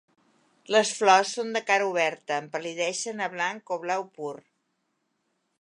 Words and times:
Les 0.75 0.93
flors 0.99 1.33
són 1.37 1.51
de 1.57 1.61
cara 1.67 1.91
oberta, 1.91 2.39
empal·lideixen 2.45 3.23
a 3.27 3.31
blanc 3.37 3.73
o 3.77 3.81
blau 3.87 4.11
pur. 4.21 4.35